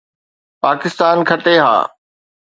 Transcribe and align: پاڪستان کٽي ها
پاڪستان 0.61 1.17
کٽي 1.29 1.55
ها 1.63 1.75